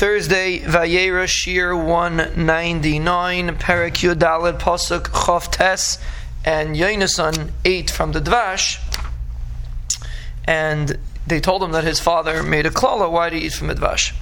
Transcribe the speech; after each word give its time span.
Thursday, 0.00 0.60
Vayera 0.60 1.28
Shir 1.28 1.76
199, 1.76 3.56
Perak 3.58 3.92
Yudalid 3.92 4.58
Pasuk 4.58 5.02
Chav 5.02 5.52
Tes, 5.52 5.98
and 6.42 6.74
Yonason 6.74 7.50
ate 7.66 7.90
from 7.90 8.12
the 8.12 8.20
Dvash, 8.22 8.80
and 10.46 10.98
they 11.26 11.38
told 11.38 11.62
him 11.62 11.72
that 11.72 11.84
his 11.84 12.00
father 12.00 12.42
made 12.42 12.64
a 12.64 12.70
klala, 12.70 13.10
why 13.10 13.28
did 13.28 13.40
he 13.40 13.48
eat 13.48 13.52
from 13.52 13.68
the 13.68 13.74
Dvash? 13.74 14.14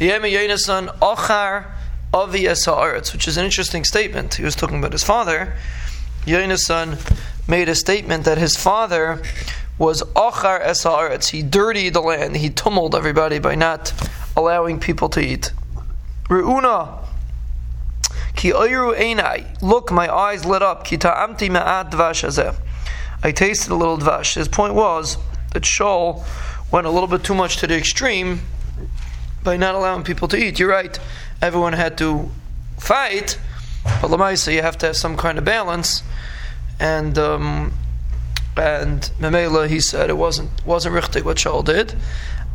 Vayema 0.00 0.28
Yonason 0.28 0.88
Ochar 0.98 1.70
Avi 2.12 2.42
Esaretz, 2.42 3.12
which 3.12 3.28
is 3.28 3.36
an 3.36 3.44
interesting 3.44 3.84
statement. 3.84 4.34
He 4.34 4.42
was 4.42 4.56
talking 4.56 4.80
about 4.80 4.90
his 4.90 5.04
father. 5.04 5.54
Yonason 6.26 6.98
made 7.48 7.68
a 7.68 7.76
statement 7.76 8.24
that 8.24 8.38
his 8.38 8.56
father 8.56 9.22
was 9.78 10.02
Ochar 10.16 10.60
Esaretz. 10.60 11.28
He 11.28 11.44
dirtied 11.44 11.94
the 11.94 12.00
land, 12.00 12.38
he 12.38 12.50
tumbled 12.50 12.96
everybody 12.96 13.38
by 13.38 13.54
not 13.54 13.92
allowing 14.36 14.80
people 14.80 15.08
to 15.10 15.20
eat. 15.20 15.52
Re'una. 16.28 16.98
Ki 18.36 18.52
oyru. 18.52 19.62
Look, 19.62 19.90
my 19.90 20.12
eyes 20.12 20.44
lit 20.44 20.62
up. 20.62 20.84
Ki 20.84 20.96
ta'amti 20.96 21.50
ma'at 21.50 21.90
dvash. 21.90 22.56
I 23.22 23.32
tasted 23.32 23.70
a 23.70 23.76
little 23.76 23.98
dvash. 23.98 24.34
His 24.34 24.48
point 24.48 24.74
was 24.74 25.16
that 25.52 25.62
Shaul 25.62 26.24
went 26.70 26.86
a 26.86 26.90
little 26.90 27.06
bit 27.08 27.22
too 27.22 27.34
much 27.34 27.58
to 27.58 27.66
the 27.66 27.76
extreme 27.76 28.40
by 29.44 29.56
not 29.56 29.74
allowing 29.74 30.02
people 30.02 30.28
to 30.28 30.36
eat. 30.36 30.58
You're 30.58 30.70
right. 30.70 30.98
Everyone 31.40 31.72
had 31.74 31.98
to 31.98 32.30
fight, 32.78 33.38
but 33.84 34.10
Lamaisa, 34.10 34.54
you 34.54 34.62
have 34.62 34.78
to 34.78 34.86
have 34.86 34.96
some 34.96 35.16
kind 35.16 35.38
of 35.38 35.44
balance. 35.44 36.02
And 36.80 37.18
um, 37.18 37.74
and 38.56 39.00
Memela, 39.20 39.68
he 39.68 39.80
said 39.80 40.10
it 40.10 40.16
wasn't 40.16 40.50
wasn't 40.64 40.94
richtig 40.94 41.24
what 41.24 41.36
Shaul 41.36 41.64
did. 41.64 41.94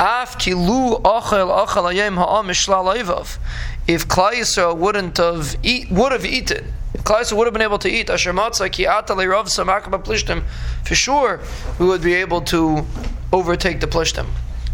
Af 0.00 0.38
kilu 0.38 0.98
achel 1.02 1.50
achel 1.66 1.92
ayem 1.92 2.16
mishlal 2.46 3.38
If 3.86 4.08
Yisrael 4.08 4.74
wouldn't 4.74 5.18
have 5.18 5.56
eat, 5.62 5.90
would 5.90 6.12
have 6.12 6.24
eaten, 6.24 6.72
if 6.94 7.32
would 7.34 7.46
have 7.46 7.52
been 7.52 7.60
able 7.60 7.78
to 7.80 7.90
eat 7.90 8.08
asher 8.08 8.32
matzah 8.32 8.72
ki 8.72 8.86
ata 8.86 9.12
leirav 9.12 9.44
samakam 9.44 10.02
plishtim, 10.02 10.42
for 10.84 10.94
sure 10.94 11.40
we 11.78 11.84
would 11.84 12.00
be 12.00 12.14
able 12.14 12.40
to 12.40 12.86
overtake 13.30 13.80
the 13.80 13.86
plishtim. 13.86 14.28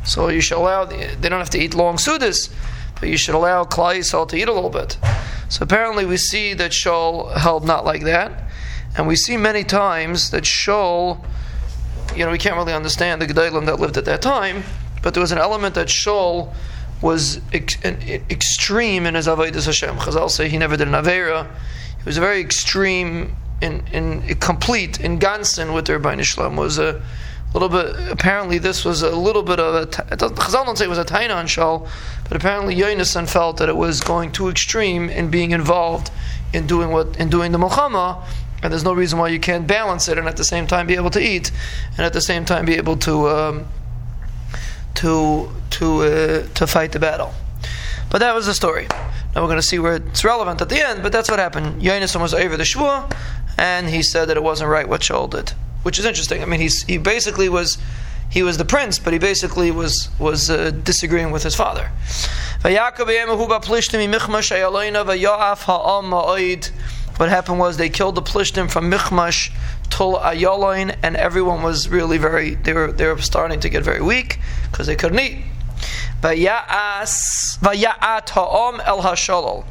So 0.05 0.29
you 0.29 0.41
should 0.41 0.59
allow. 0.59 0.85
They 0.85 1.29
don't 1.29 1.41
have 1.41 1.51
to 1.51 1.59
eat 1.59 1.75
long 1.75 1.97
sudas, 1.97 2.49
but 3.01 3.09
you 3.09 3.17
should 3.17 3.35
allow 3.35 3.65
Yisrael 3.65 4.29
to 4.29 4.37
eat 4.37 4.47
a 4.47 4.53
little 4.53 4.71
bit. 4.71 4.97
So 5.49 5.65
apparently 5.65 6.07
we 6.07 6.19
see 6.19 6.55
that 6.55 6.71
Shaul 6.71 7.37
held 7.37 7.67
not 7.67 7.85
like 7.85 8.05
that, 8.05 8.45
and 8.97 9.09
we 9.09 9.17
see 9.17 9.37
many 9.37 9.65
times 9.65 10.31
that 10.31 10.45
Shaul, 10.45 11.19
you 12.15 12.25
know, 12.25 12.31
we 12.31 12.39
can't 12.39 12.55
really 12.55 12.75
understand 12.75 13.21
the 13.21 13.27
Gedalim 13.27 13.67
that 13.67 13.81
lived 13.81 13.97
at 13.97 14.05
that 14.05 14.23
time 14.23 14.63
but 15.03 15.15
there 15.15 15.21
was 15.21 15.33
an 15.33 15.39
element 15.39 15.75
that 15.75 15.89
Shaul 15.89 16.53
was 17.03 17.41
ex- 17.53 17.83
extreme 17.85 19.07
in 19.07 19.15
his 19.15 19.27
avodas 19.27 19.67
Hashem. 19.67 19.97
Chazal 19.97 20.31
say 20.31 20.49
he 20.49 20.59
never 20.59 20.77
did 20.77 20.89
an 20.89 20.95
avera. 20.95 21.47
He 21.99 22.05
was 22.05 22.19
very 22.19 22.41
extreme 22.41 23.37
in, 23.61 23.87
in 23.93 24.23
complete 24.37 25.01
in 25.01 25.19
Gansen 25.19 25.73
with 25.73 25.87
the 25.87 25.99
Rabbi 25.99 26.21
Shalom 26.23 26.57
was 26.57 26.79
a 26.79 27.03
little 27.53 27.69
bit. 27.69 27.95
Apparently, 28.11 28.59
this 28.59 28.85
was 28.85 29.03
a 29.03 29.15
little 29.15 29.43
bit 29.43 29.61
of 29.61 29.75
a. 29.75 29.87
Chazal 29.87 30.65
don't 30.65 30.77
say 30.77 30.85
it 30.85 30.89
was 30.89 30.99
a 30.99 31.05
taina 31.05 31.35
on 31.37 31.47
Shaul, 31.47 31.89
but 32.25 32.37
apparently 32.37 32.75
Yonasan 32.75 33.29
felt 33.29 33.59
that 33.59 33.69
it 33.69 33.77
was 33.77 34.01
going 34.01 34.33
too 34.33 34.49
extreme 34.49 35.09
in 35.09 35.31
being 35.31 35.53
involved 35.53 36.11
in 36.53 36.67
doing 36.67 36.91
what 36.91 37.17
in 37.19 37.29
doing 37.29 37.53
the 37.53 37.59
milchama, 37.59 38.23
and 38.63 38.73
there's 38.73 38.85
no 38.85 38.93
reason 38.93 39.19
why 39.19 39.29
you 39.29 39.41
can't 39.41 39.67
balance 39.67 40.09
it 40.09 40.19
and 40.19 40.29
at 40.29 40.37
the 40.37 40.45
same 40.45 40.67
time 40.67 40.87
be 40.87 40.95
able 40.95 41.11
to 41.11 41.21
eat, 41.21 41.51
and 41.97 42.01
at 42.01 42.13
the 42.13 42.21
same 42.21 42.45
time 42.45 42.65
be 42.65 42.75
able 42.75 42.97
to. 42.97 43.29
Um, 43.29 43.67
to 44.97 45.51
to 45.71 46.03
uh, 46.03 46.47
to 46.55 46.67
fight 46.67 46.93
the 46.93 46.99
battle. 46.99 47.33
But 48.11 48.19
that 48.19 48.35
was 48.35 48.47
the 48.47 48.55
story. 48.55 48.87
Now 49.35 49.43
we're 49.43 49.49
going 49.49 49.59
to 49.59 49.63
see 49.63 49.79
where 49.79 49.97
it's 49.97 50.25
relevant 50.25 50.61
at 50.61 50.69
the 50.69 50.81
end. 50.81 51.03
But 51.03 51.13
that's 51.13 51.29
what 51.31 51.39
happened. 51.39 51.83
Yonason 51.83 52.21
was 52.21 52.33
over 52.33 52.57
the 52.57 52.65
shvua, 52.65 53.15
and 53.59 53.89
he 53.89 54.03
said 54.03 54.27
that 54.27 54.37
it 54.37 54.43
wasn't 54.43 54.71
right 54.71 54.89
what 54.89 55.01
Shaul 55.03 55.29
did, 55.29 55.53
which 55.83 55.99
is 55.99 56.05
interesting. 56.05 56.43
I 56.43 56.47
mean, 56.47 56.61
he's 56.61 56.83
he 56.85 56.99
basically 56.99 57.49
was 57.49 57.79
he 58.31 58.43
was 58.43 58.59
the 58.59 58.65
prince, 58.65 58.99
but 58.99 59.13
he 59.13 59.19
basically 59.19 59.71
was 59.71 60.09
was 60.19 60.51
uh, 60.51 60.71
disagreeing 60.71 61.31
with 61.31 61.43
his 61.43 61.55
father. 61.55 61.91
What 67.19 67.31
happened 67.31 67.59
was 67.59 67.77
they 67.77 67.89
killed 67.89 68.15
the 68.15 68.23
Plishtim 68.23 68.71
from 68.71 68.91
Michmash 68.91 69.51
Tul 69.97 70.17
Ayaloin, 70.19 70.95
and 71.03 71.17
everyone 71.17 71.63
was 71.63 71.89
really 71.89 72.19
very, 72.19 72.55
they 72.57 72.75
were, 72.75 72.93
they 72.93 73.07
were 73.07 73.17
starting 73.17 73.61
to 73.61 73.71
get 73.71 73.83
very 73.83 74.03
weak 74.03 74.39
because 74.71 74.87
they 74.87 74.95
couldn't 74.95 75.19
eat. 75.19 75.39
Vaya'at 76.21 77.09
ha'om 78.29 78.83
el 78.85 79.01
hashalol. 79.01 79.65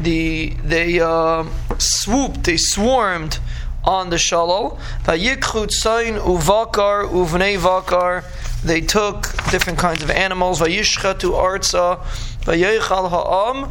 The, 0.00 0.54
they 0.64 0.98
uh, 0.98 1.44
swooped, 1.76 2.44
they 2.44 2.56
swarmed 2.56 3.38
on 3.84 4.08
the 4.08 4.16
shalol. 4.16 4.78
Vayikchut 5.02 5.70
sain 5.70 6.14
uvakar 6.14 7.10
uvnei 7.10 7.58
vakar. 7.58 8.24
They 8.62 8.80
took 8.80 9.30
different 9.50 9.78
kinds 9.78 10.02
of 10.02 10.10
animals. 10.10 10.58
Vayishchatu 10.58 11.32
arza. 11.32 11.98
Vayichal 12.44 13.10
ha'om 13.10 13.70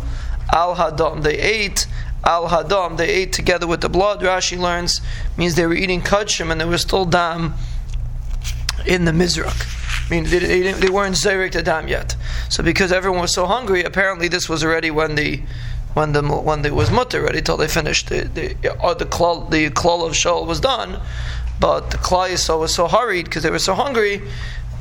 al 0.53 0.75
hadam. 0.75 1.23
They 1.23 1.39
ate 1.39 1.87
al 2.25 2.49
hadam, 2.49 2.97
they 2.97 3.09
ate 3.09 3.31
together 3.33 3.67
with 3.67 3.81
the 3.81 3.89
blood. 3.89 4.21
Rashi 4.21 4.57
learns 4.57 5.01
means 5.37 5.55
they 5.55 5.65
were 5.65 5.75
eating 5.75 6.01
kachim 6.01 6.51
and 6.51 6.59
there 6.59 6.67
was 6.67 6.81
still 6.81 7.05
dam 7.05 7.53
in 8.85 9.05
the 9.05 9.11
mizrak. 9.11 9.71
I 10.05 10.09
mean, 10.09 10.25
they, 10.25 10.39
they, 10.39 10.71
they 10.73 10.89
weren't 10.89 11.15
zerek 11.15 11.53
the 11.53 11.63
dam 11.63 11.87
yet. 11.87 12.15
So 12.49 12.63
because 12.63 12.91
everyone 12.91 13.21
was 13.21 13.33
so 13.33 13.45
hungry, 13.45 13.83
apparently 13.83 14.27
this 14.27 14.47
was 14.47 14.63
already 14.63 14.91
when 14.91 15.15
the 15.15 15.41
when 15.93 16.11
the 16.11 16.21
when 16.21 16.61
there 16.61 16.73
was 16.73 16.91
mutter 16.91 17.21
ready 17.21 17.41
till 17.41 17.57
they 17.57 17.67
finished 17.67 18.09
the 18.09 18.21
the 18.33 18.81
uh, 18.81 18.93
the 18.93 19.05
klal 19.05 19.49
the 19.49 19.69
klal 19.69 20.05
of 20.05 20.11
shol 20.11 20.45
was 20.45 20.59
done, 20.59 20.99
but 21.59 21.91
the 21.91 21.97
klal 21.97 22.59
was 22.59 22.73
so 22.73 22.87
hurried 22.87 23.25
because 23.25 23.43
they 23.43 23.49
were 23.49 23.59
so 23.59 23.73
hungry 23.73 24.21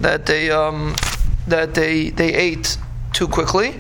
that 0.01 0.27
they 0.27 0.51
um, 0.51 0.95
that 1.47 1.75
they 1.75 2.11
they 2.11 2.35
ate 2.35 2.77
too 3.13 3.29
quickly. 3.29 3.75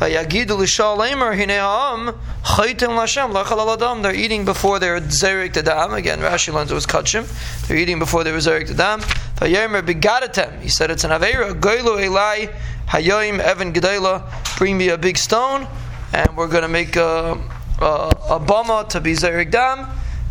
Vayagidu 0.00 0.56
l'shal 0.56 1.06
emer 1.12 1.36
hine'am 1.36 2.16
chaytim 2.42 2.96
l'Hashem 2.96 3.32
lachal 3.32 3.70
adam. 3.70 4.00
They're 4.00 4.14
eating 4.14 4.46
before 4.46 4.78
they're 4.78 4.98
zerik 4.98 5.52
the 5.52 5.62
dam. 5.62 5.92
Again, 5.92 6.20
Rashi 6.20 6.54
learns 6.54 6.70
it 6.70 6.74
was 6.74 6.86
kachim. 6.86 7.26
They're 7.68 7.76
eating 7.76 7.98
before 7.98 8.24
they 8.24 8.32
were 8.32 8.38
zerik 8.38 8.68
the 8.68 8.72
dam. 8.72 9.00
Vayemer 9.36 9.82
begadatem. 9.82 10.58
He 10.62 10.70
said 10.70 10.90
it's 10.90 11.04
an 11.04 11.10
avera. 11.10 11.52
Goylu 11.52 12.00
elai 12.02 12.50
hayoim 12.88 13.40
evan 13.40 13.74
gedela. 13.74 14.24
Bring 14.56 14.78
me 14.78 14.88
a 14.88 14.96
big 14.96 15.18
stone, 15.18 15.66
and 16.14 16.34
we're 16.34 16.48
going 16.48 16.62
to 16.62 16.68
make 16.68 16.96
a, 16.96 17.38
a, 17.82 17.84
a 17.84 18.40
bama 18.40 18.88
to 18.88 19.02
be 19.02 19.12
zerik 19.12 19.50
dam 19.50 19.86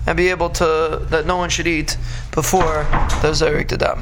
and 0.08 0.18
be 0.18 0.30
able 0.30 0.50
to 0.50 1.06
that 1.12 1.28
no 1.28 1.38
one 1.38 1.52
should 1.52 1.68
eat 1.68 1.96
before 2.32 2.88
the 3.22 3.34
zerik 3.34 3.68
the 3.68 3.78
dam. 3.78 4.02